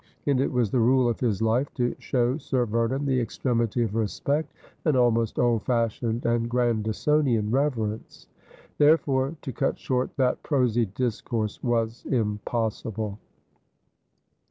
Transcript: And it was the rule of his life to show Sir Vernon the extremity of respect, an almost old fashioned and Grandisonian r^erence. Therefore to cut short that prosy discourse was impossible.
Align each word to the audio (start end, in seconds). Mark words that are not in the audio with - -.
And 0.25 0.41
it 0.41 0.51
was 0.51 0.71
the 0.71 0.79
rule 0.79 1.07
of 1.07 1.19
his 1.19 1.43
life 1.43 1.71
to 1.75 1.95
show 1.99 2.39
Sir 2.39 2.65
Vernon 2.65 3.05
the 3.05 3.19
extremity 3.21 3.83
of 3.83 3.93
respect, 3.93 4.51
an 4.83 4.95
almost 4.95 5.37
old 5.37 5.61
fashioned 5.61 6.25
and 6.25 6.49
Grandisonian 6.49 7.51
r^erence. 7.51 8.25
Therefore 8.79 9.35
to 9.43 9.53
cut 9.53 9.77
short 9.77 10.09
that 10.17 10.41
prosy 10.41 10.87
discourse 10.87 11.61
was 11.61 12.03
impossible. 12.09 13.19